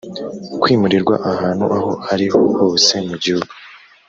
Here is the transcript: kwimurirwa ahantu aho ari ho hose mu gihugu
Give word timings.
kwimurirwa 0.61 1.15
ahantu 1.31 1.65
aho 1.77 1.91
ari 2.11 2.25
ho 2.31 2.41
hose 2.57 2.93
mu 3.07 3.15
gihugu 3.23 3.51